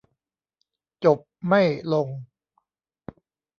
[1.05, 1.61] จบไม่
[1.93, 2.07] ลง